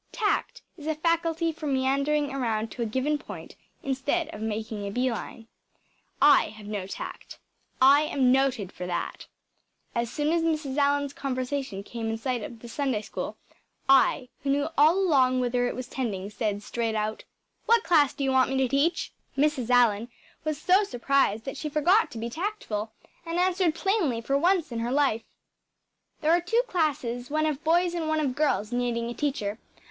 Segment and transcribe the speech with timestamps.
[0.11, 4.89] Tact is a faculty for meandering around to a given point instead of making a
[4.89, 5.45] bee line.
[6.19, 7.37] I have no tact.
[7.79, 9.27] I am noted for that.
[9.93, 10.75] As soon as Mrs.
[10.79, 13.37] Allan’s conversation came in sight of the Sunday School,
[13.87, 17.23] I, who knew all along whither it was tending, said, straight out,
[17.67, 19.69] “What class do you want me to teach?‚ÄĚ Mrs.
[19.69, 20.09] Allan
[20.43, 22.91] was so surprised that she forgot to be tactful,
[23.23, 25.21] and answered plainly for once in her life,
[26.21, 29.59] “There are two classes one of boys and one of girls needing a teacher.